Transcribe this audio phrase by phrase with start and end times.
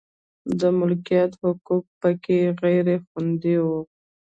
[0.59, 3.65] د مالکیت حقوق په کې غیر خوندي و.